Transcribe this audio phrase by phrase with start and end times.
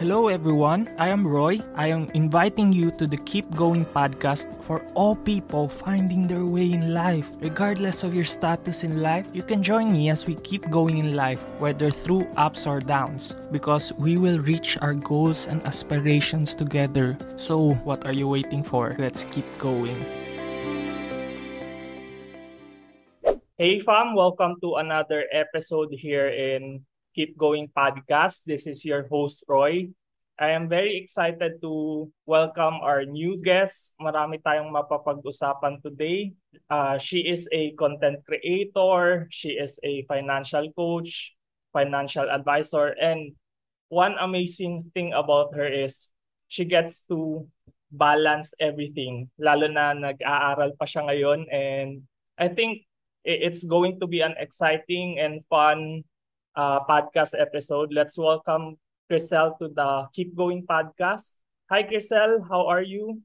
[0.00, 0.88] Hello, everyone.
[0.96, 1.60] I am Roy.
[1.76, 6.72] I am inviting you to the Keep Going podcast for all people finding their way
[6.72, 7.28] in life.
[7.38, 11.14] Regardless of your status in life, you can join me as we keep going in
[11.14, 17.18] life, whether through ups or downs, because we will reach our goals and aspirations together.
[17.36, 18.96] So, what are you waiting for?
[18.98, 20.00] Let's keep going.
[23.58, 28.46] Hey, fam, welcome to another episode here in Keep Going podcast.
[28.46, 29.90] This is your host, Roy.
[30.38, 33.92] I am very excited to welcome our new guest.
[34.00, 36.32] Marami tayong mapapag-usapan today.
[36.70, 41.34] Uh, she is a content creator, she is a financial coach,
[41.74, 43.34] financial advisor, and
[43.90, 46.14] one amazing thing about her is
[46.48, 47.44] she gets to
[47.90, 49.28] balance everything.
[49.36, 52.06] Lalo na nag-aaral pa siya ngayon and
[52.38, 52.86] I think
[53.26, 56.06] it's going to be an exciting and fun
[56.56, 57.92] uh, podcast episode.
[57.92, 58.78] Let's welcome
[59.10, 61.34] Crisel to the Keep Going podcast.
[61.70, 62.42] Hi, Crisel.
[62.46, 63.22] How are you?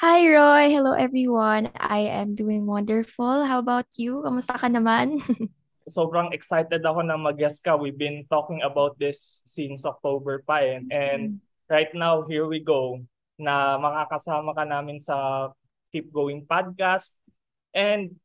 [0.00, 0.68] Hi, Roy.
[0.68, 1.72] Hello, everyone.
[1.76, 3.44] I am doing wonderful.
[3.44, 4.20] How about you?
[4.20, 5.20] Kamusta ka naman?
[5.88, 7.78] Sobrang excited ako na mag-guest ka.
[7.78, 10.82] We've been talking about this since October pa eh.
[10.92, 11.40] And
[11.72, 13.00] right now, here we go
[13.40, 15.48] na makakasama ka namin sa
[15.96, 17.16] Keep Going podcast.
[17.72, 18.20] And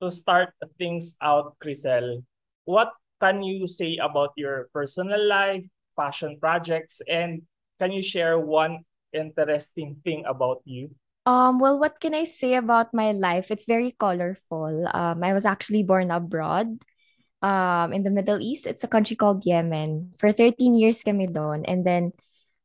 [0.00, 2.24] to start things out, Crisel,
[2.64, 5.62] what can you say about your personal life,
[5.94, 7.46] passion projects, and
[7.78, 8.82] can you share one
[9.14, 10.90] interesting thing about you?
[11.24, 13.54] Um, well, what can I say about my life?
[13.54, 14.90] It's very colorful.
[14.90, 16.82] Um, I was actually born abroad
[17.42, 18.66] um, in the Middle East.
[18.66, 20.18] It's a country called Yemen.
[20.18, 21.62] For 13 years kami doon.
[21.62, 22.10] And then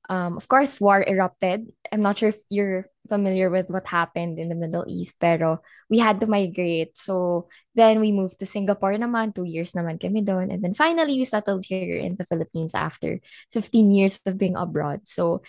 [0.10, 1.72] um, of course, war erupted.
[1.92, 5.98] I'm not sure if you're familiar with what happened in the Middle East, pero we
[5.98, 6.98] had to migrate.
[6.98, 10.52] So then we moved to Singapore naman, two years naman kami doon.
[10.52, 13.20] And then finally, we settled here in the Philippines after
[13.52, 15.08] 15 years of being abroad.
[15.08, 15.42] So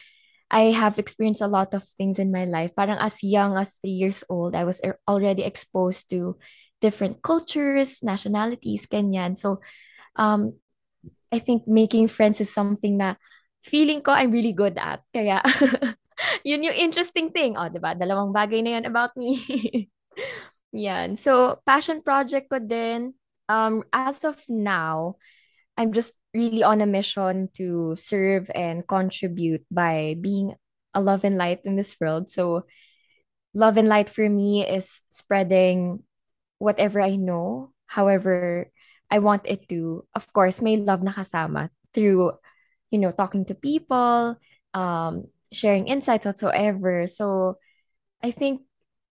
[0.50, 2.72] I have experienced a lot of things in my life.
[2.74, 6.38] Parang as young as three years old, I was er, already exposed to
[6.80, 9.36] different cultures, nationalities, ganyan.
[9.36, 9.60] So
[10.16, 10.56] um,
[11.30, 13.18] I think making friends is something that
[13.62, 15.02] feeling ko I'm really good at.
[15.12, 15.42] Kaya,
[16.48, 17.56] yun yung interesting thing.
[17.56, 17.94] O, oh, diba?
[17.94, 19.38] Dalawang bagay na yan about me.
[20.72, 21.16] yan.
[21.16, 23.14] So, passion project ko din.
[23.48, 25.16] Um, as of now,
[25.78, 30.54] I'm just really on a mission to serve and contribute by being
[30.92, 32.28] a love and light in this world.
[32.28, 32.66] So,
[33.54, 36.02] love and light for me is spreading
[36.58, 38.68] whatever I know, however
[39.08, 40.04] I want it to.
[40.14, 42.36] Of course, may love na kasama through
[42.90, 44.36] you know, talking to people,
[44.74, 47.06] um, sharing insights whatsoever.
[47.06, 47.58] So
[48.22, 48.62] I think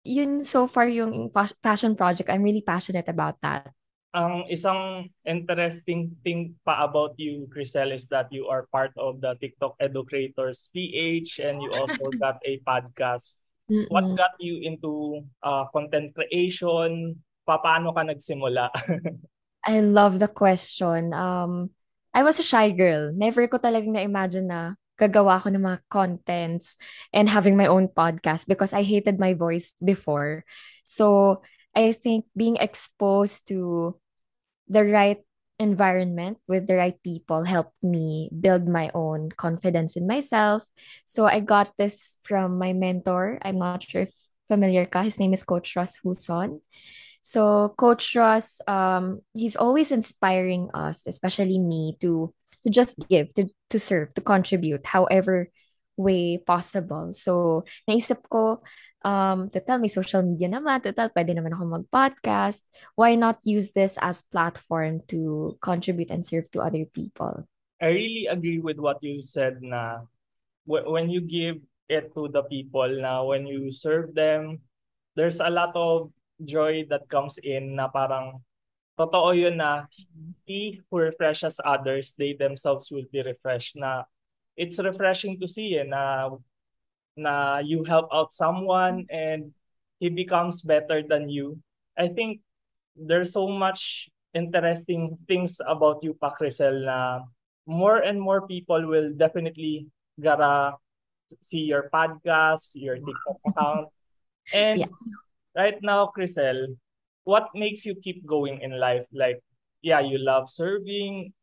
[0.06, 1.30] yun so far yung
[1.62, 2.30] passion project.
[2.30, 3.72] I'm really passionate about that.
[4.16, 9.36] Ang isang interesting thing pa about you, Crisel, is that you are part of the
[9.42, 13.42] TikTok Educators PH and you also got a podcast.
[13.68, 13.91] Mm-mm.
[13.92, 17.20] What got you into uh, content creation?
[17.44, 18.72] Paano ka nagsimula?
[19.66, 21.12] I love the question.
[21.12, 21.74] Um,
[22.14, 23.12] I was a shy girl.
[23.12, 26.76] Never ko talagang na-imagine na gagawa ko ng mga contents
[27.12, 30.44] and having my own podcast because I hated my voice before.
[30.84, 31.40] So,
[31.76, 34.00] I think being exposed to
[34.68, 35.20] the right
[35.58, 40.64] environment with the right people helped me build my own confidence in myself.
[41.04, 43.38] So I got this from my mentor.
[43.42, 44.12] I'm not sure if
[44.48, 45.02] familiar ka.
[45.02, 46.60] His name is Coach Ross Huson.
[47.20, 52.32] So Coach Ross, um, he's always inspiring us, especially me, to
[52.66, 55.47] to just give, to to serve, to contribute, however
[55.94, 57.15] way possible.
[57.15, 58.60] So naisip ko,
[59.06, 62.66] um, total may social media naman, total pwede naman ako mag-podcast.
[62.99, 67.47] Why not use this as platform to contribute and serve to other people?
[67.81, 70.04] I really agree with what you said na
[70.66, 74.59] when you give it to the people na when you serve them,
[75.15, 76.10] there's a lot of
[76.44, 78.43] joy that comes in na parang
[78.98, 79.86] totoo yun na
[80.44, 84.04] he who refreshes others, they themselves will be refreshed na
[84.56, 86.32] it's refreshing to see eh, na
[87.16, 89.53] na you help out someone and
[90.00, 91.60] he becomes better than you.
[91.97, 92.41] I think
[92.97, 97.24] there's so much interesting things about you, pa Crisel, na
[97.65, 99.88] more and more people will definitely
[100.21, 100.76] gotta
[101.41, 103.88] see your podcast, your TikTok account.
[104.54, 104.94] And yeah
[105.56, 106.76] right now, Crisel,
[107.26, 109.04] what makes you keep going in life?
[109.10, 109.42] Like,
[109.82, 111.34] yeah, you love serving.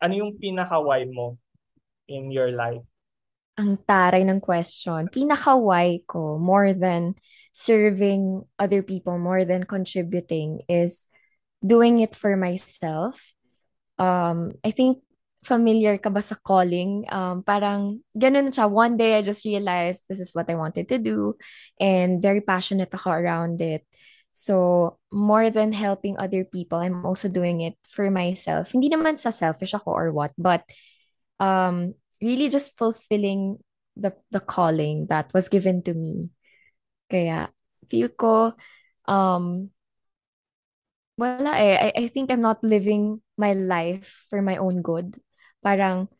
[0.00, 1.36] Ano yung pinaka-why mo
[2.08, 2.82] in your life?
[3.60, 5.12] Ang taray ng question.
[5.12, 7.14] Pinaka-why ko, more than
[7.52, 11.06] serving other people, more than contributing, is
[11.60, 13.20] doing it for myself.
[14.00, 15.04] Um, I think
[15.44, 17.04] familiar ka ba sa calling?
[17.12, 18.68] Um, parang ganun siya.
[18.68, 21.36] One day, I just realized this is what I wanted to do
[21.80, 23.84] and very passionate ako around it.
[24.36, 28.68] So, more than helping other people, I'm also doing it for myself.
[28.68, 30.60] Hindi naman sa selfish ako or what, but
[31.40, 33.56] um, really just fulfilling
[33.96, 36.36] the, the calling that was given to me.
[37.08, 37.48] Kaya,
[37.88, 38.52] feel ko,
[39.08, 39.72] um,
[41.16, 41.88] wala eh.
[41.96, 45.16] I, I think I'm not living my life for my own good.
[45.64, 46.12] Parang,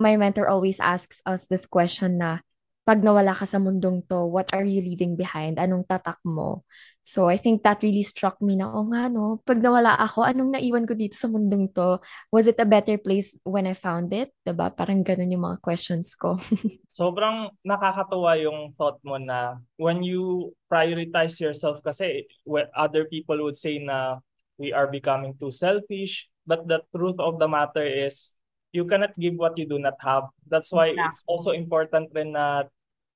[0.00, 2.40] my mentor always asks us this question na,
[2.86, 5.58] pag nawala ka sa mundong to, what are you leaving behind?
[5.58, 6.62] Anong tatak mo?
[7.02, 10.54] So I think that really struck me na, oh nga no, pag nawala ako, anong
[10.54, 11.98] naiwan ko dito sa mundong to?
[12.30, 14.30] Was it a better place when I found it?
[14.46, 14.70] Diba?
[14.70, 16.38] Parang ganun yung mga questions ko.
[16.94, 22.30] Sobrang nakakatuwa yung thought mo na when you prioritize yourself kasi
[22.70, 24.22] other people would say na
[24.62, 26.30] we are becoming too selfish.
[26.46, 28.30] But the truth of the matter is
[28.70, 30.30] you cannot give what you do not have.
[30.46, 31.10] That's why exactly.
[31.10, 32.70] it's also important rin na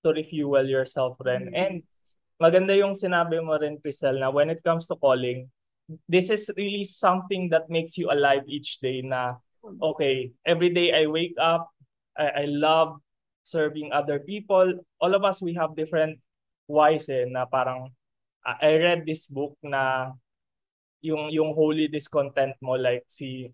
[0.05, 1.51] to refuel yourself rin.
[1.51, 1.61] Mm-hmm.
[1.61, 1.75] And
[2.41, 5.49] maganda yung sinabi mo rin, Crisel, na when it comes to calling,
[6.09, 9.37] this is really something that makes you alive each day na,
[9.83, 11.69] okay, every day I wake up,
[12.17, 13.01] I, I love
[13.43, 14.81] serving other people.
[15.01, 16.21] All of us, we have different
[16.71, 17.91] whys eh, na parang,
[18.41, 20.15] I read this book na
[21.01, 23.49] yung yung holy discontent mo like si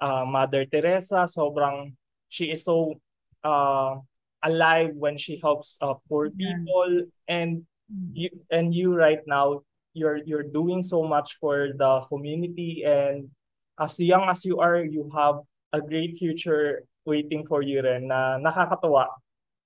[0.00, 1.92] uh, Mother Teresa sobrang
[2.32, 2.96] she is so
[3.44, 4.00] uh,
[4.42, 7.06] alive when she helps uh, poor people.
[7.28, 8.10] And mm.
[8.14, 12.82] you and you right now you're you're doing so much for the community.
[12.84, 13.30] And
[13.78, 15.42] as young as you are you have
[15.72, 19.08] a great future waiting for you rin na nakakatuwa.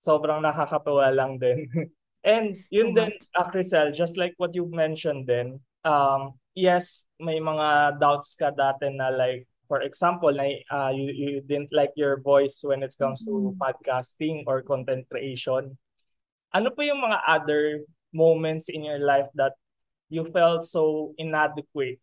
[0.01, 1.69] Sobrang nakakatuwa lang din.
[2.25, 8.01] And yun din uh, Crisel just like what you mentioned then um yes may mga
[8.01, 12.61] doubts ka dati na like for example, na, uh, you, you didn't like your voice
[12.63, 13.51] when it comes mm-hmm.
[13.51, 15.77] to podcasting or content creation.
[16.55, 17.83] Ano po yung mga other
[18.13, 19.53] moments in your life that
[20.09, 21.99] you felt so inadequate?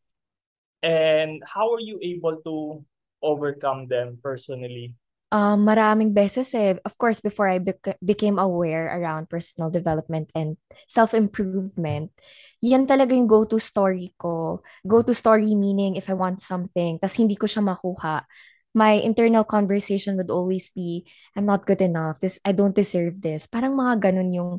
[0.83, 2.83] And how are you able to
[3.21, 4.95] overcome them personally?
[5.31, 6.75] Um, maraming beses eh.
[6.83, 10.59] Of course, before I bec- became aware around personal development and
[10.91, 12.11] self-improvement,
[12.59, 14.59] yan talaga yung go-to story ko.
[14.83, 18.27] Go-to story meaning if I want something, tas hindi ko siya makuha,
[18.75, 22.19] my internal conversation would always be, I'm not good enough.
[22.19, 23.47] This, I don't deserve this.
[23.47, 24.51] Parang mga ganun yung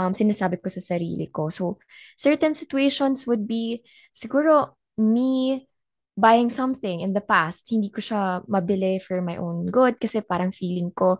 [0.00, 1.48] um, sinasabi ko sa sarili ko.
[1.48, 1.80] So,
[2.16, 5.68] certain situations would be, siguro, me
[6.14, 10.54] buying something in the past, hindi ko siya mabili for my own good kasi parang
[10.54, 11.18] feeling ko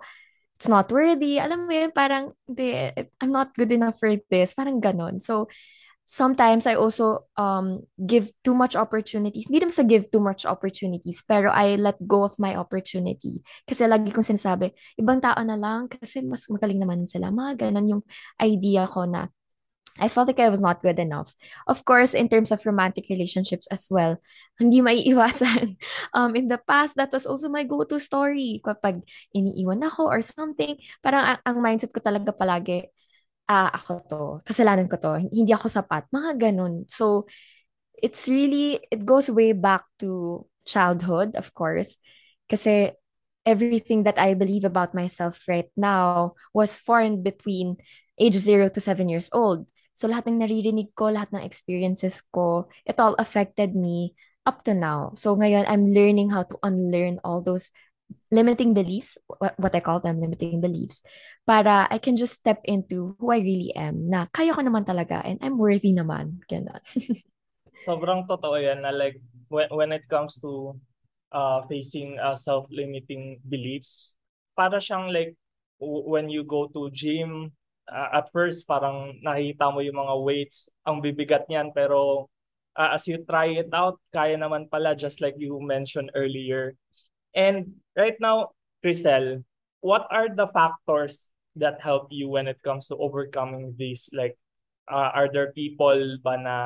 [0.55, 1.43] it's not worthy.
[1.43, 2.31] Alam mo yun, parang
[3.21, 4.55] I'm not good enough for this.
[4.55, 5.19] Parang ganon.
[5.19, 5.51] So,
[6.05, 9.49] sometimes I also um give too much opportunities.
[9.49, 13.41] Hindi naman sa give too much opportunities, pero I let go of my opportunity.
[13.65, 14.71] Kasi lagi kong sinasabi,
[15.01, 17.33] ibang tao na lang kasi mas magaling naman sila.
[17.33, 18.03] Mga ganon yung
[18.39, 19.27] idea ko na
[19.99, 21.35] I felt like I was not good enough.
[21.67, 24.19] Of course, in terms of romantic relationships as well,
[24.61, 25.77] hindi maiiwasan.
[26.15, 28.63] Um, in the past, that was also my go-to story.
[28.63, 29.03] Kapag
[29.35, 32.87] iniiwan ako or something, parang ang, ang mindset ko talaga palagi,
[33.51, 36.87] ah, ako to, kasalanan ko to, hindi ako sapat, mga ganun.
[36.89, 37.27] So,
[38.03, 41.99] it's really, it goes way back to childhood, of course.
[42.49, 42.93] Kasi
[43.47, 47.77] everything that I believe about myself right now was formed between
[48.19, 49.67] age 0 to 7 years old.
[49.95, 54.75] So lahat ng naririnig ko, lahat ng experiences ko, it all affected me up to
[54.75, 55.15] now.
[55.15, 57.71] So ngayon, I'm learning how to unlearn all those
[58.35, 61.01] limiting beliefs, what, I call them limiting beliefs,
[61.47, 65.23] para I can just step into who I really am, na kaya ko naman talaga
[65.25, 66.43] and I'm worthy naman.
[66.51, 66.83] Ganun.
[67.87, 70.75] Sobrang totoo yan na like when, when it comes to
[71.33, 74.19] uh, facing uh, self-limiting beliefs,
[74.59, 75.39] para siyang like
[75.81, 77.55] when you go to gym,
[77.89, 82.29] uh, at first parang nakita mo yung mga weights, ang bibigat niyan pero
[82.77, 86.75] uh, as you try it out, kaya naman pala just like you mentioned earlier.
[87.35, 89.43] And right now, Crisel,
[89.81, 94.11] what are the factors that help you when it comes to overcoming these?
[94.13, 94.39] Like,
[94.91, 96.57] uh, are there people ba na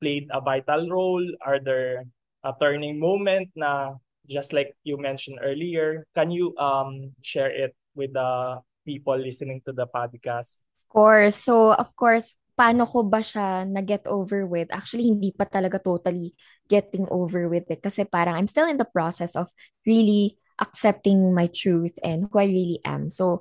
[0.00, 1.24] played a vital role?
[1.44, 2.04] Are there
[2.42, 3.94] a turning moment na
[4.28, 6.06] just like you mentioned earlier?
[6.14, 10.60] Can you um share it with the people listening to the podcast?
[10.60, 11.36] Of course.
[11.36, 14.68] So, of course, paano ko ba siya na-get over with?
[14.68, 16.36] Actually, hindi pa talaga totally
[16.68, 17.80] getting over with it.
[17.80, 19.48] Kasi parang I'm still in the process of
[19.86, 23.08] really accepting my truth and who I really am.
[23.08, 23.40] So,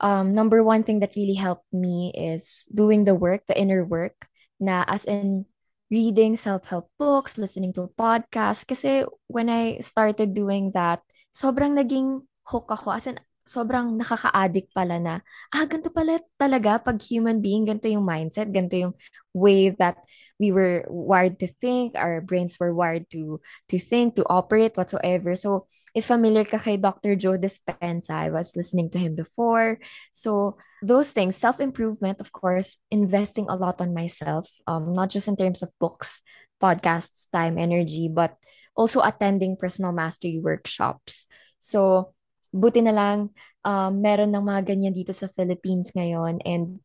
[0.00, 4.28] um, number one thing that really helped me is doing the work, the inner work,
[4.60, 5.46] na as in
[5.88, 8.68] reading self-help books, listening to podcasts.
[8.68, 11.00] Kasi when I started doing that,
[11.32, 12.92] sobrang naging hook ako.
[12.92, 13.16] As in,
[13.48, 15.14] sobrang nakaka-addict pala na,
[15.56, 18.94] ah, ganito pala talaga pag human being, ganito yung mindset, ganito yung
[19.32, 19.96] way that
[20.36, 23.40] we were wired to think, our brains were wired to
[23.72, 25.32] to think, to operate, whatsoever.
[25.34, 27.16] So, if familiar ka kay Dr.
[27.16, 29.80] Joe Dispenza, I was listening to him before.
[30.12, 35.34] So, those things, self-improvement, of course, investing a lot on myself, um, not just in
[35.34, 36.20] terms of books,
[36.62, 38.36] podcasts, time, energy, but
[38.76, 41.26] also attending personal mastery workshops.
[41.58, 42.14] So,
[42.52, 43.18] buti na lang
[43.64, 46.80] um, meron ng mga ganyan dito sa Philippines ngayon and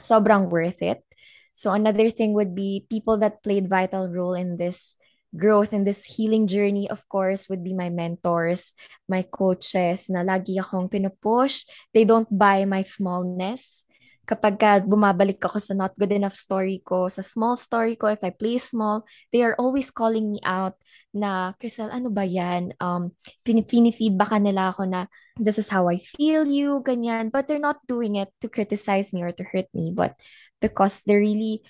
[0.00, 1.04] sobrang worth it.
[1.52, 4.96] So another thing would be people that played vital role in this
[5.32, 8.76] growth in this healing journey of course would be my mentors,
[9.08, 11.64] my coaches na lagi akong pinupush.
[11.96, 13.84] They don't buy my smallness
[14.22, 18.22] kapag ka bumabalik ako sa not good enough story ko, sa small story ko, if
[18.22, 19.02] I play small,
[19.34, 20.78] they are always calling me out
[21.10, 22.70] na, Crystal, ano ba yan?
[22.78, 23.12] Um,
[23.42, 27.34] pinifeedbackan nila ako na, this is how I feel you, ganyan.
[27.34, 30.14] But they're not doing it to criticize me or to hurt me, but
[30.62, 31.66] because they really,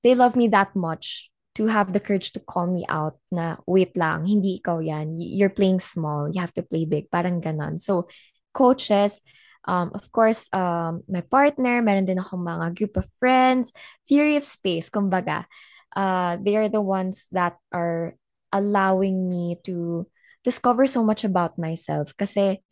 [0.00, 1.28] they love me that much
[1.60, 5.18] to have the courage to call me out na, wait lang, hindi ikaw yan.
[5.18, 6.30] You're playing small.
[6.32, 7.10] You have to play big.
[7.10, 7.76] Parang ganon.
[7.76, 8.08] So,
[8.54, 9.20] coaches,
[9.64, 13.72] Um, of course, um, my partner, meron din akong mga group of friends,
[14.08, 15.44] theory of space, kumbaga.
[15.92, 18.16] Uh, they are the ones that are
[18.52, 20.06] allowing me to
[20.44, 22.16] discover so much about myself.
[22.16, 22.62] Kasi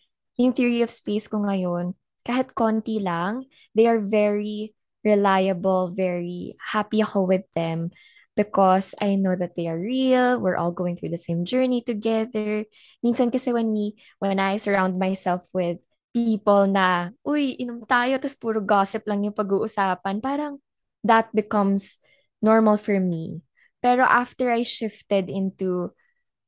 [0.40, 1.92] yung theory of space ko ngayon,
[2.24, 4.72] kahit konti lang, they are very
[5.04, 7.90] reliable, very happy ako with them
[8.38, 10.38] because I know that they are real.
[10.38, 12.64] We're all going through the same journey together.
[13.02, 18.38] Minsan kasi when me, when I surround myself with people na, uy, inom tayo, tapos
[18.38, 20.58] puro gossip lang yung pag-uusapan, parang
[21.04, 22.00] that becomes
[22.42, 23.42] normal for me.
[23.78, 25.94] Pero after I shifted into,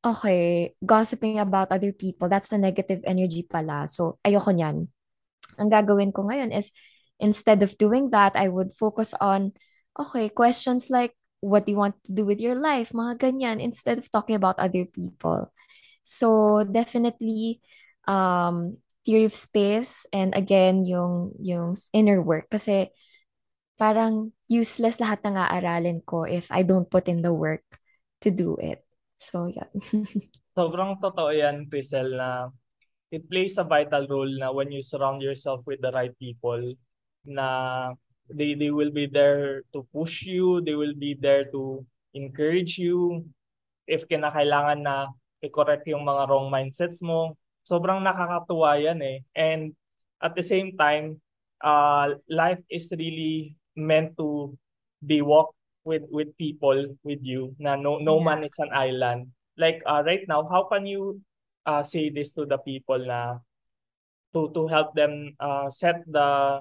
[0.02, 3.86] okay, gossiping about other people, that's the negative energy pala.
[3.86, 4.88] So, ayoko niyan.
[5.60, 6.72] Ang gagawin ko ngayon is,
[7.20, 9.52] instead of doing that, I would focus on,
[9.94, 12.90] okay, questions like, what do you want to do with your life?
[12.90, 15.52] Mga ganyan, instead of talking about other people.
[16.02, 17.60] So, definitely,
[18.08, 22.94] um, theory of space and again yung yung inner work kasi
[23.74, 27.66] parang useless lahat ng aaralin ko if I don't put in the work
[28.22, 28.84] to do it.
[29.16, 29.72] So, yeah.
[30.58, 32.52] Sobrang totoo yan, Crisel, na
[33.08, 36.60] it plays a vital role na when you surround yourself with the right people
[37.24, 37.48] na
[38.28, 41.80] they they will be there to push you, they will be there to
[42.12, 43.24] encourage you
[43.88, 45.08] if kinakailangan na
[45.40, 47.39] i-correct yung mga wrong mindsets mo,
[47.70, 49.22] sobrang nakakatuwa yan eh.
[49.38, 49.78] And
[50.18, 51.22] at the same time,
[51.62, 54.58] uh, life is really meant to
[55.06, 55.54] be walked
[55.86, 58.26] with with people with you na no no yeah.
[58.26, 59.30] man is an island.
[59.54, 61.22] Like uh, right now, how can you
[61.62, 63.38] uh, say this to the people na
[64.34, 66.60] to to help them uh, set the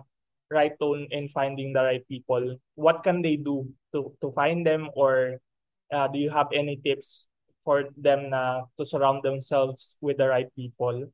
[0.54, 2.62] right tone in finding the right people?
[2.78, 3.66] What can they do
[3.98, 5.42] to to find them or
[5.90, 7.28] uh, do you have any tips
[7.64, 11.12] for them na to surround themselves with the right people?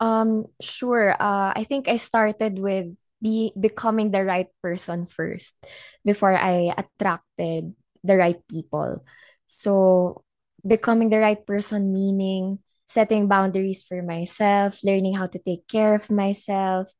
[0.00, 1.12] Um, sure.
[1.18, 2.92] Uh, I think I started with
[3.22, 5.56] be becoming the right person first
[6.04, 7.72] before I attracted
[8.04, 9.00] the right people.
[9.46, 10.22] So
[10.66, 16.10] becoming the right person meaning setting boundaries for myself, learning how to take care of
[16.10, 16.92] myself,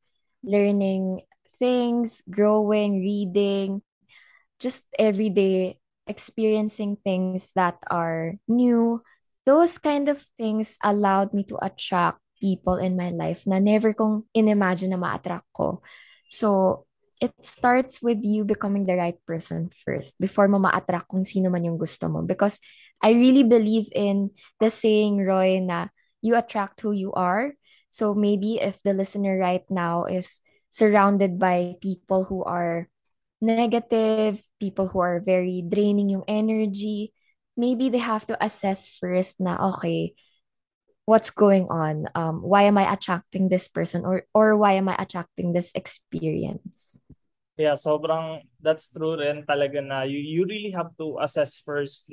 [0.43, 1.21] learning
[1.59, 3.81] things, growing, reading,
[4.59, 9.01] just everyday experiencing things that are new.
[9.45, 14.25] Those kind of things allowed me to attract people in my life na never kong
[14.35, 15.81] inimagine na ma-attract ko.
[16.27, 16.85] So,
[17.21, 21.63] it starts with you becoming the right person first before mo ma-attract kung sino man
[21.63, 22.21] yung gusto mo.
[22.21, 22.59] Because
[23.01, 25.87] I really believe in the saying, Roy, na
[26.21, 27.55] you attract who you are.
[27.89, 32.89] So maybe if the listener right now is surrounded by people who are
[33.41, 37.13] negative, people who are very draining yung energy,
[37.57, 40.13] maybe they have to assess first na, okay,
[41.05, 42.09] what's going on?
[42.15, 46.97] Um, why am I attracting this person or or why am I attracting this experience?
[47.55, 52.11] Yeah, sobrang that's true rin talaga na you, you really have to assess first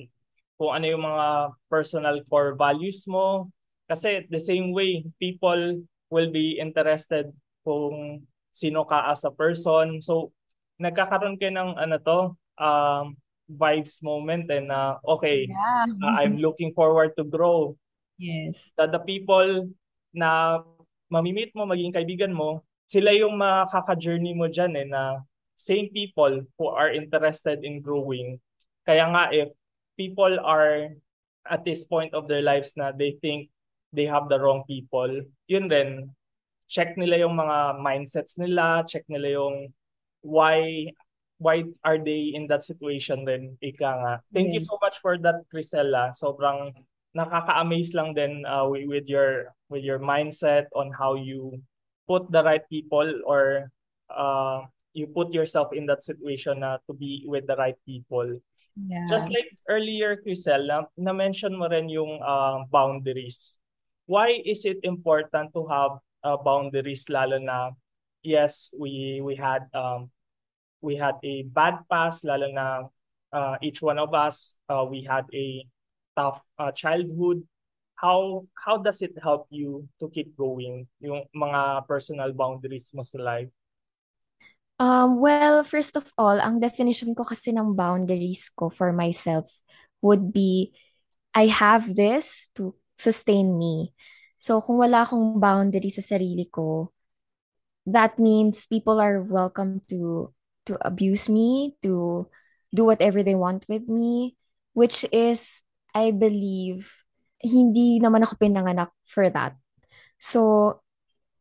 [0.54, 3.50] kung ano yung mga personal core values mo.
[3.90, 7.34] Kasi the same way, people will be interested
[7.66, 8.22] kung
[8.54, 9.98] sino ka as a person.
[9.98, 10.30] So,
[10.80, 12.18] nagkakaroon kayo ng ano to,
[12.60, 13.16] um,
[13.52, 15.84] vibes moment and na, uh, okay, yeah.
[15.88, 17.76] uh, I'm looking forward to grow.
[18.16, 18.72] Yes.
[18.78, 19.68] The, the people
[20.14, 20.62] na
[21.12, 25.20] mamimit mo, maging kaibigan mo, sila yung makaka-journey mo dyan eh, na
[25.56, 28.40] same people who are interested in growing.
[28.84, 29.48] Kaya nga if
[29.96, 30.92] people are
[31.48, 33.50] at this point of their lives na they think
[33.92, 35.08] they have the wrong people,
[35.48, 36.08] yun rin,
[36.72, 39.68] check nila yung mga mindsets nila, check nila yung
[40.22, 40.86] why
[41.42, 44.14] why are they in that situation then ika nga.
[44.30, 44.62] Thank yes.
[44.62, 46.14] you so much for that Crisella.
[46.14, 46.70] Sobrang
[47.12, 51.58] nakaka-amaze lang din uh, with your with your mindset on how you
[52.06, 53.68] put the right people or
[54.08, 54.64] uh,
[54.94, 58.38] you put yourself in that situation na to be with the right people.
[58.76, 59.04] Yeah.
[59.10, 63.60] Just like earlier, Crisel, na, na-mention mo rin yung uh, boundaries.
[64.08, 67.76] Why is it important to have uh, boundaries lalo na
[68.22, 70.10] yes, we we had um
[70.80, 72.86] we had a bad past lalo na
[73.32, 75.62] uh, each one of us uh, we had a
[76.16, 77.42] tough uh, childhood.
[77.96, 80.90] How how does it help you to keep going?
[80.98, 83.50] Yung mga personal boundaries mo sa life?
[84.82, 89.46] Um well first of all ang definition ko kasi ng boundaries ko for myself
[90.02, 90.74] would be
[91.34, 93.92] I have this to sustain me.
[94.36, 96.91] So, kung wala akong boundary sa sarili ko,
[97.86, 100.32] that means people are welcome to
[100.66, 102.26] to abuse me, to
[102.74, 104.36] do whatever they want with me,
[104.72, 105.62] which is,
[105.94, 107.04] I believe,
[107.42, 109.58] hindi naman ako pinanganak for that.
[110.22, 110.80] So,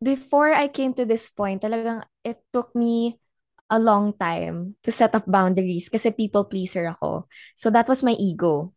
[0.02, 3.22] before I came to this point, talagang it took me
[3.70, 7.30] a long time to set up boundaries kasi people pleaser ako.
[7.54, 8.74] So, that was my ego.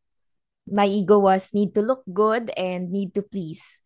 [0.69, 3.81] My ego was need to look good and need to please.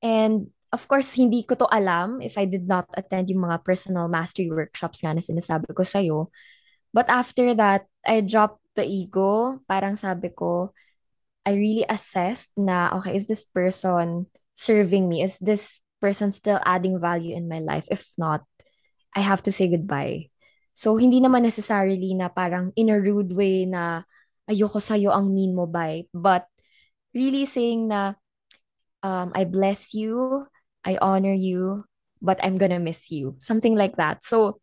[0.00, 4.08] And of course, hindi ko to alam if I did not attend yung mga personal
[4.08, 6.32] mastery workshops nga na sinasabi ko sa'yo.
[6.96, 9.60] But after that, I dropped the ego.
[9.68, 10.72] Parang sabi ko,
[11.44, 15.20] I really assessed na, okay, is this person serving me?
[15.20, 17.84] Is this person still adding value in my life?
[17.92, 18.48] If not,
[19.12, 20.32] I have to say goodbye.
[20.72, 24.08] So, hindi naman necessarily na parang in a rude way na
[24.48, 26.08] ayoko sa'yo ang mean mo bye.
[26.16, 26.48] But
[27.12, 28.16] really saying na,
[29.04, 30.48] um, I bless you,
[30.84, 31.84] I honor you,
[32.20, 33.36] but I'm gonna miss you.
[33.38, 34.24] Something like that.
[34.24, 34.60] So,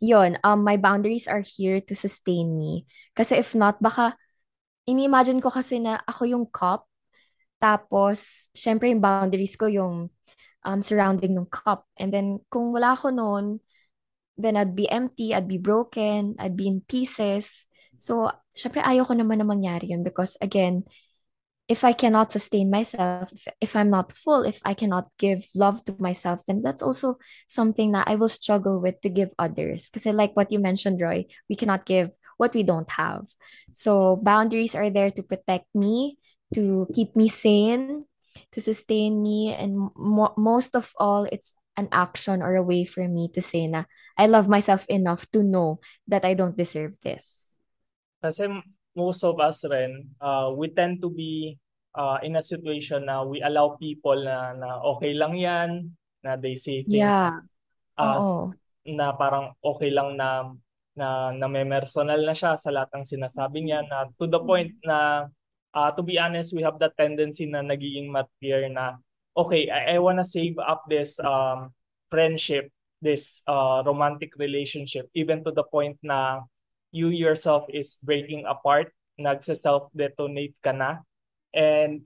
[0.00, 2.84] yon um, my boundaries are here to sustain me.
[3.16, 4.16] Kasi if not, baka,
[4.86, 6.86] ini-imagine ko kasi na ako yung cup,
[7.56, 10.12] tapos, syempre yung boundaries ko yung
[10.64, 11.88] um, surrounding ng cup.
[11.96, 13.64] And then, kung wala ako noon,
[14.36, 17.64] then I'd be empty, I'd be broken, I'd be in pieces.
[17.96, 20.84] So, syempre ayaw ko naman na mangyari yun because again,
[21.68, 25.84] if I cannot sustain myself, if, if I'm not full, if I cannot give love
[25.86, 29.90] to myself, then that's also something that I will struggle with to give others.
[29.90, 33.26] Because like what you mentioned, Roy, we cannot give what we don't have.
[33.72, 36.18] So boundaries are there to protect me,
[36.54, 38.04] to keep me sane,
[38.52, 43.06] to sustain me, and mo- most of all, it's an action or a way for
[43.08, 43.84] me to say na
[44.16, 47.56] I love myself enough to know that I don't deserve this.
[48.22, 48.48] Kasi
[48.96, 51.60] most of us rin, uh, we tend to be
[51.94, 55.92] uh, in a situation na we allow people na, na okay lang yan,
[56.26, 57.38] na they say things yeah.
[57.94, 58.50] uh, Oo.
[58.88, 60.50] na parang okay lang na
[60.96, 64.72] na na may personal na siya sa lahat ng sinasabi niya na to the point
[64.82, 65.28] na
[65.76, 68.96] uh, to be honest we have that tendency na nagiging material na
[69.36, 71.76] okay I, I wanna save up this um
[72.08, 72.72] friendship
[73.04, 76.48] this uh, romantic relationship even to the point na
[76.92, 81.02] you yourself is breaking apart, nagsa-self-detonate ka na.
[81.54, 82.04] And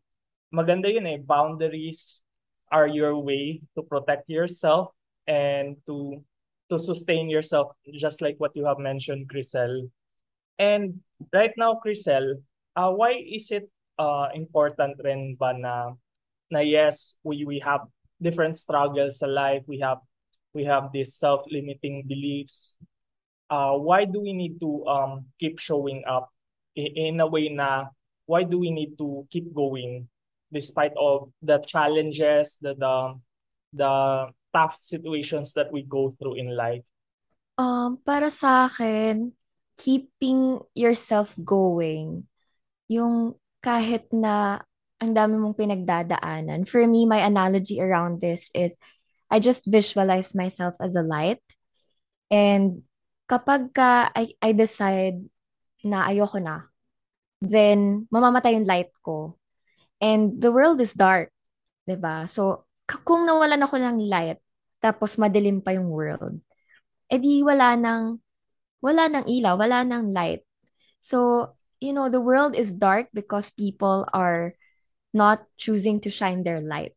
[0.54, 2.22] maganda yun eh, boundaries
[2.70, 4.94] are your way to protect yourself
[5.26, 6.22] and to
[6.70, 9.90] to sustain yourself, just like what you have mentioned, Crisel.
[10.54, 11.02] And
[11.34, 12.46] right now, Crisel,
[12.78, 13.66] uh, why is it
[13.98, 15.98] uh, important rin ba na,
[16.50, 17.90] na yes, we, we have
[18.22, 19.98] different struggles sa life, we have
[20.54, 22.78] we have these self-limiting beliefs,
[23.50, 26.30] uh, why do we need to um, keep showing up
[26.78, 27.90] in, a way na
[28.24, 30.08] why do we need to keep going
[30.52, 32.96] despite of the challenges, the, the,
[33.74, 33.92] the
[34.54, 36.86] tough situations that we go through in life?
[37.58, 39.34] Um, para sa akin,
[39.76, 42.24] keeping yourself going,
[42.88, 44.64] yung kahit na
[45.00, 46.64] ang dami mong pinagdadaanan.
[46.64, 48.76] For me, my analogy around this is
[49.30, 51.40] I just visualize myself as a light
[52.30, 52.82] and
[53.30, 55.22] kapag ka I, I decide
[55.86, 56.66] na ayoko na,
[57.38, 59.38] then mamamatay yung light ko.
[60.02, 61.30] And the world is dark,
[61.86, 62.26] 'di ba?
[62.26, 62.66] So
[63.06, 64.42] kung nawalan ako ng light,
[64.82, 66.42] tapos madilim pa yung world,
[67.06, 68.18] edi wala nang
[68.82, 70.42] wala nang ilaw, wala nang light.
[71.00, 74.56] So, you know, the world is dark because people are
[75.12, 76.96] not choosing to shine their light.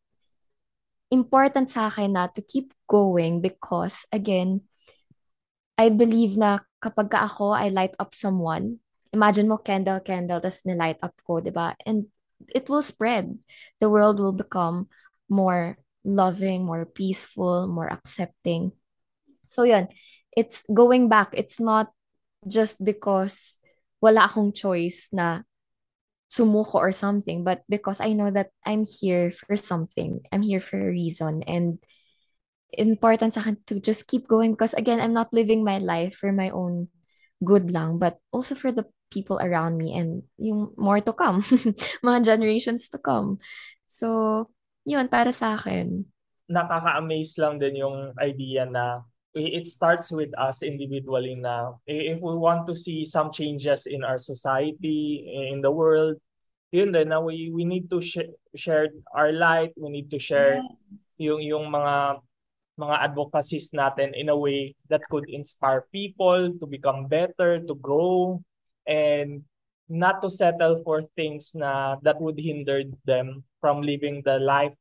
[1.12, 4.65] Important sa akin na to keep going because again,
[5.84, 8.80] I believe na kapag ka ako, I light up someone,
[9.12, 11.76] imagine mo candle, candle, tapos nilight up ko, di ba?
[11.84, 12.08] And
[12.56, 13.36] it will spread.
[13.84, 14.88] The world will become
[15.28, 15.76] more
[16.08, 18.72] loving, more peaceful, more accepting.
[19.43, 19.91] So yun,
[20.32, 21.36] it's going back.
[21.36, 21.91] It's not
[22.48, 23.60] just because
[24.00, 25.43] wala akong choice na
[26.32, 30.24] sumuko or something, but because I know that I'm here for something.
[30.32, 31.43] I'm here for a reason.
[31.43, 31.80] And
[32.78, 36.32] important sa akin to just keep going because again, I'm not living my life for
[36.32, 36.90] my own
[37.44, 41.46] good lang, but also for the people around me and yung more to come,
[42.08, 43.38] mga generations to come.
[43.86, 44.50] So,
[44.90, 46.10] yun, para sa akin.
[46.50, 52.70] Nakaka-amaze lang din yung idea na it starts with us individually na if we want
[52.70, 56.18] to see some changes in our society, in the world,
[56.74, 60.62] yun din na we, we need to sh- share our light, we need to share
[60.62, 61.06] yes.
[61.18, 62.22] yung, yung mga
[62.80, 68.42] mga advocacies natin in a way that could inspire people to become better, to grow,
[68.90, 69.46] and
[69.90, 74.74] not to settle for things na that would hinder them from living the life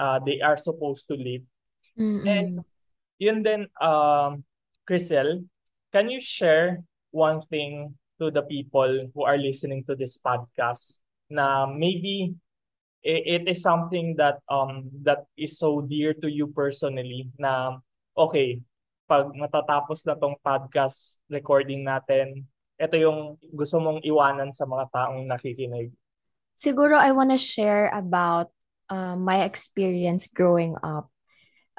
[0.00, 1.44] uh, they are supposed to live.
[2.00, 2.24] Mm-mm.
[2.24, 2.64] And
[3.20, 4.42] yun din, um,
[4.88, 5.44] Crisel,
[5.92, 6.80] can you share
[7.12, 10.96] one thing to the people who are listening to this podcast
[11.28, 12.32] na maybe
[13.02, 17.80] it, it is something that um that is so dear to you personally na
[18.16, 18.60] okay
[19.10, 22.46] pag matatapos na tong podcast recording natin
[22.80, 25.92] ito yung gusto mong iwanan sa mga taong nakikinig.
[26.56, 28.48] Siguro I want to share about
[28.88, 31.12] uh, my experience growing up.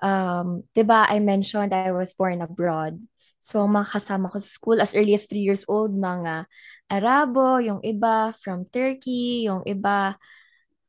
[0.01, 2.97] Um 'di ba I mentioned I was born abroad.
[3.41, 3.97] So, mga
[4.29, 6.45] ko sa school as early as 3 years old, mga
[6.93, 10.13] Arabo, yung iba from Turkey, yung iba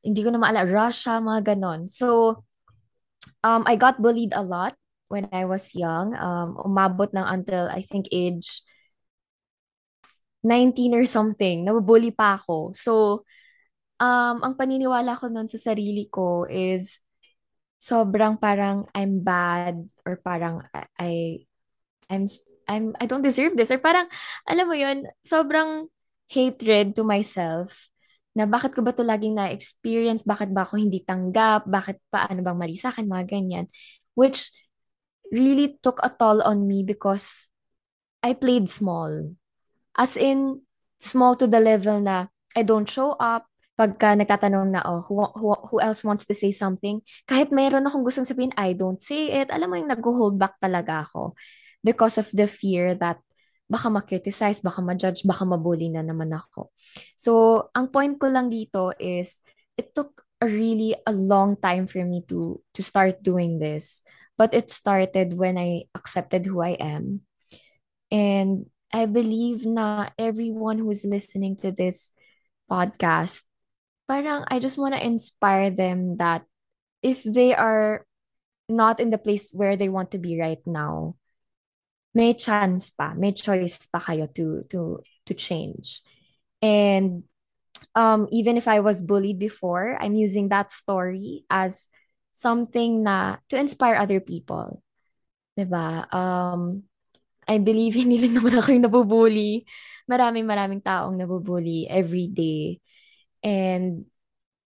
[0.02, 1.86] hindi ko na maalala, Russia, mga ganon.
[1.86, 2.42] So,
[3.46, 4.74] um, I got bullied a lot
[5.08, 6.14] when I was young.
[6.18, 8.62] Um, umabot ng until, I think, age
[10.42, 11.62] 19 or something.
[11.62, 12.74] Nabubully pa ako.
[12.74, 13.22] So,
[14.02, 16.98] um, ang paniniwala ko nun sa sarili ko is
[17.78, 20.66] sobrang parang I'm bad or parang
[20.98, 21.42] I
[22.10, 22.26] I'm
[22.70, 24.06] I'm I don't deserve this or parang
[24.46, 25.90] alam mo yun sobrang
[26.30, 27.91] hatred to myself
[28.32, 32.40] na bakit ko ba to laging na-experience, bakit ba ako hindi tanggap, bakit pa ano
[32.40, 33.66] bang mali sa akin, mga ganyan.
[34.16, 34.48] Which
[35.32, 37.52] really took a toll on me because
[38.24, 39.36] I played small.
[39.96, 40.64] As in,
[40.96, 45.56] small to the level na I don't show up, pagka nagtatanong na, oh, who, who,
[45.72, 47.00] who else wants to say something?
[47.24, 49.48] Kahit mayroon akong gustong sabihin, I don't say it.
[49.48, 51.34] Alam mo yung nag-hold back talaga ako
[51.82, 53.18] because of the fear that
[53.72, 56.68] baka ma-criticize, baka ma-judge, baka mabully na naman ako.
[57.16, 57.32] So,
[57.72, 59.40] ang point ko lang dito is,
[59.80, 64.04] it took a really a long time for me to to start doing this.
[64.36, 67.22] But it started when I accepted who I am.
[68.10, 72.10] And I believe na everyone who's listening to this
[72.68, 73.46] podcast,
[74.10, 76.44] parang I just want to inspire them that
[77.00, 78.04] if they are
[78.68, 81.16] not in the place where they want to be right now,
[82.12, 86.04] may chance pa, may choice pa kayo to to to change.
[86.60, 87.24] And
[87.96, 91.88] um even if I was bullied before, I'm using that story as
[92.32, 94.84] something na to inspire other people.
[95.56, 96.08] 'Di ba?
[96.12, 96.84] Um
[97.48, 99.64] I believe hindi lang naman ako yung nabubully.
[100.06, 102.78] Maraming maraming taong nabubully every day.
[103.42, 104.06] And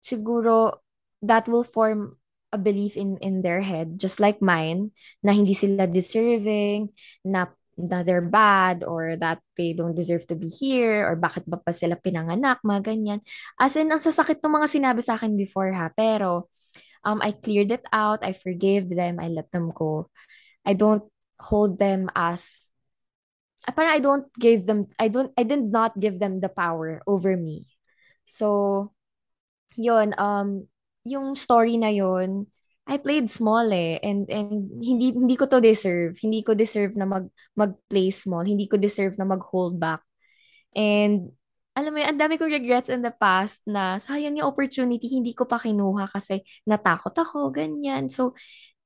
[0.04, 0.82] siguro
[1.24, 2.18] that will form
[2.56, 6.88] a belief in in their head just like mine na hindi sila deserving
[7.28, 11.60] na na they're bad or that they don't deserve to be here or bakit ba
[11.60, 13.20] pa sila pinanganak, mga ganyan.
[13.60, 16.48] As in, ang sasakit ng mga sinabi sa akin before ha, pero
[17.04, 20.08] um, I cleared it out, I forgave them, I let them go.
[20.64, 21.04] I don't
[21.36, 22.72] hold them as
[23.76, 27.36] parang I don't give them I don't I did not give them the power over
[27.36, 27.68] me.
[28.26, 28.94] So
[29.76, 30.70] yun um
[31.06, 32.50] yung story na yun,
[32.86, 36.18] I played small eh and and hindi hindi ko to deserve.
[36.22, 37.26] Hindi ko deserve na mag
[37.58, 38.46] mag-play small.
[38.46, 40.06] Hindi ko deserve na mag-hold back.
[40.78, 41.34] And
[41.76, 45.44] alam mo, ang dami kong regrets in the past na sayang yung opportunity, hindi ko
[45.44, 48.08] pa kinuha kasi natakot ako, ganyan.
[48.08, 48.32] So,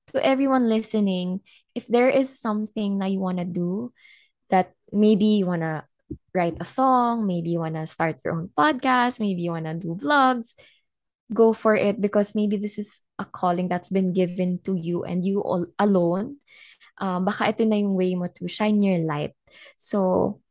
[0.09, 1.45] to everyone listening,
[1.77, 3.93] if there is something na you wanna do,
[4.49, 5.85] that maybe you wanna
[6.33, 10.57] write a song, maybe you wanna start your own podcast, maybe you wanna do vlogs,
[11.33, 15.25] go for it because maybe this is a calling that's been given to you and
[15.25, 16.37] you all alone.
[16.99, 19.31] Um, baka ito na yung way mo to shine your light.
[19.77, 20.41] So,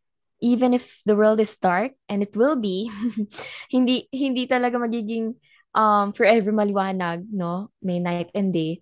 [0.40, 2.88] even if the world is dark, and it will be,
[3.74, 5.36] hindi, hindi talaga magiging
[5.74, 7.68] um, forever maliwanag, no?
[7.82, 8.80] May night and day.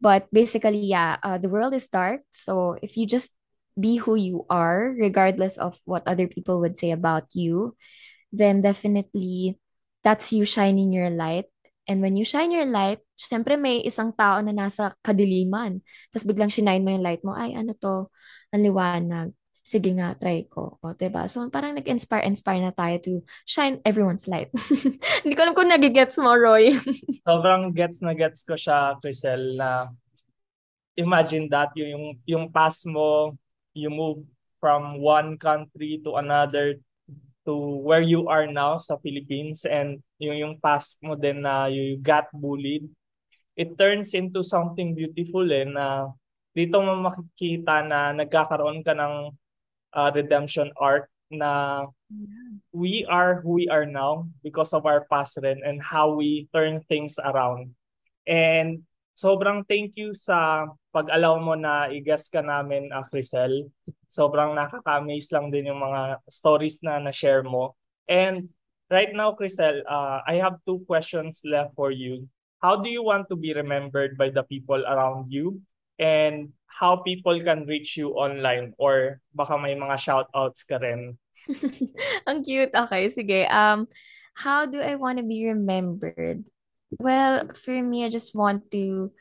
[0.00, 2.22] But basically, yeah, uh, the world is dark.
[2.30, 3.32] So, if you just
[3.78, 7.74] be who you are, regardless of what other people would say about you,
[8.32, 9.56] then definitely
[10.02, 11.46] that's you shining your light.
[11.88, 15.80] And when you shine your light, syempre may isang tao na nasa kadiliman.
[16.12, 18.12] Tapos biglang shine mo yung light mo, ay ano to,
[18.52, 19.32] ang liwanag.
[19.64, 20.80] Sige nga, try ko.
[20.80, 21.28] O, diba?
[21.28, 23.12] So, parang nag-inspire, inspire na tayo to
[23.44, 24.48] shine everyone's light.
[25.24, 26.72] Hindi ko alam kung nagigets mo, Roy.
[27.28, 29.92] Sobrang gets na gets ko siya, Crisel, na
[30.96, 33.36] imagine that, yung, yung past mo,
[33.76, 34.24] you move
[34.56, 36.80] from one country to another
[37.48, 41.96] to where you are now sa Philippines and yung, yung past mo din na you
[41.96, 42.84] got bullied,
[43.56, 46.12] it turns into something beautiful eh na
[46.52, 49.32] dito mo makikita na nagkakaroon ka ng
[49.96, 51.84] uh, redemption arc na
[52.72, 56.84] we are who we are now because of our past rin and how we turn
[56.84, 57.72] things around.
[58.28, 58.84] And
[59.18, 63.66] sobrang thank you sa pag-allow mo na i-guest ka namin, uh, Crisel
[64.08, 67.76] sobrang nakaka-amaze lang din yung mga stories na na-share mo.
[68.08, 68.48] And
[68.88, 72.26] right now, Crisel, uh, I have two questions left for you.
[72.58, 75.60] How do you want to be remembered by the people around you?
[76.00, 78.74] And how people can reach you online?
[78.80, 81.14] Or baka may mga shoutouts ka rin?
[82.28, 82.74] Ang cute.
[82.74, 83.46] Okay, sige.
[83.46, 83.86] Um,
[84.34, 86.42] how do I want to be remembered?
[86.90, 89.12] Well, for me, I just want to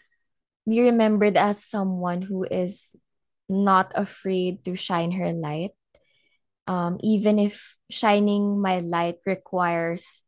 [0.68, 2.96] be remembered as someone who is
[3.50, 5.72] not afraid to shine her light.
[6.68, 10.24] Um, even if shining my light requires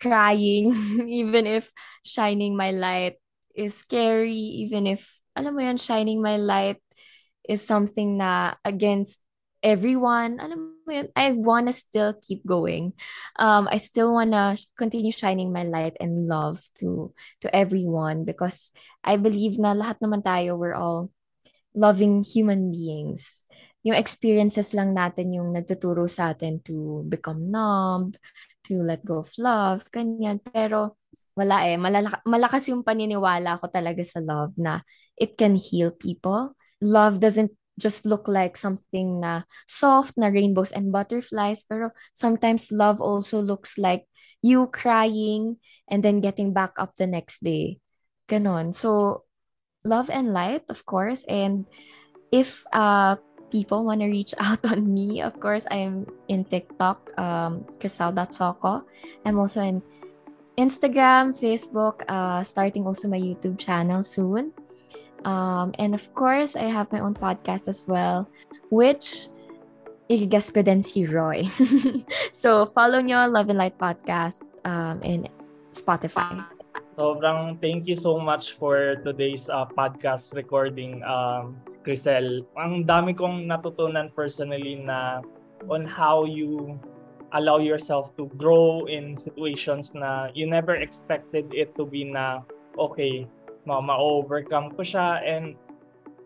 [0.00, 0.74] crying,
[1.08, 1.72] even if
[2.04, 3.16] shining my light
[3.54, 6.80] is scary, even if, alam mo yun, shining my light
[7.48, 9.20] is something na against
[9.62, 12.94] everyone, alam mo yun, I wanna still keep going.
[13.38, 18.70] Um, I still wanna continue shining my light and love to to everyone because
[19.02, 21.10] I believe na lahat naman tayo, we're all
[21.74, 23.46] loving human beings.
[23.86, 28.12] Yung experiences lang natin yung nagtuturo sa atin to become numb,
[28.66, 30.42] to let go of love, ganyan.
[30.42, 30.98] Pero
[31.38, 31.78] wala eh.
[31.78, 34.82] Malala- malakas yung paniniwala ko talaga sa love na
[35.14, 36.58] it can heal people.
[36.82, 43.00] Love doesn't just look like something na soft na rainbows and butterflies pero sometimes love
[43.00, 44.04] also looks like
[44.42, 47.78] you crying and then getting back up the next day
[48.26, 49.22] ganon so
[49.84, 51.24] love and light, of course.
[51.24, 51.66] And
[52.30, 53.16] if uh,
[53.50, 58.84] people want to reach out on me, of course, I'm in TikTok, um, Crisel.soko.
[59.24, 59.82] I'm also in
[60.58, 64.52] Instagram, Facebook, uh, starting also my YouTube channel soon.
[65.24, 68.28] Um, and of course, I have my own podcast as well,
[68.70, 69.28] which
[70.08, 71.46] i-guess ko din si Roy.
[72.32, 75.28] so, follow nyo Love and Light Podcast um, in
[75.72, 76.44] Spotify.
[76.98, 81.54] Sobrang thank you so much for today's uh, podcast recording, um,
[81.86, 82.42] Crisel.
[82.58, 85.22] Ang dami kong natutunan personally na
[85.70, 86.74] on how you
[87.32, 92.42] allow yourself to grow in situations na you never expected it to be na
[92.74, 93.30] okay,
[93.68, 95.52] ma-overcome ko siya and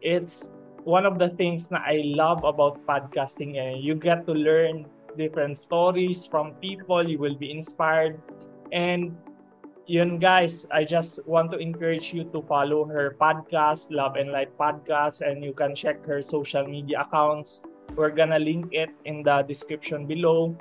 [0.02, 0.54] it's
[0.86, 3.78] one of the things na I love about podcasting eh.
[3.78, 4.86] You get to learn
[5.18, 8.22] different stories from people, you will be inspired
[8.70, 9.14] and
[9.86, 14.56] yun guys, I just want to encourage you to follow her podcast, Love and Light
[14.56, 17.62] Podcast, and you can check her social media accounts.
[17.94, 20.56] We're gonna link it in the description below.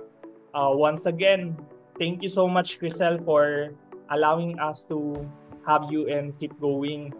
[0.53, 1.55] Uh, once again,
[1.97, 3.71] thank you so much, Crisel, for
[4.09, 5.23] allowing us to
[5.67, 7.13] have you and keep going.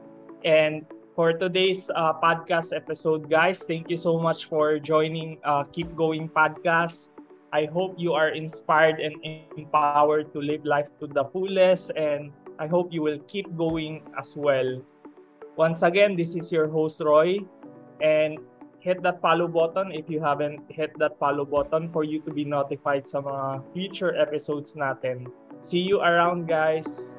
[0.43, 5.95] And for today's uh, podcast episode, guys, thank you so much for joining uh, Keep
[5.95, 7.09] Going Podcast.
[7.53, 9.19] I hope you are inspired and
[9.57, 14.37] empowered to live life to the fullest, and I hope you will keep going as
[14.37, 14.79] well.
[15.57, 17.43] Once again, this is your host, Roy,
[17.99, 18.39] and
[18.79, 22.45] hit that follow button if you haven't hit that follow button for you to be
[22.47, 25.29] notified sa mga future episodes natin.
[25.61, 27.13] See you around, guys!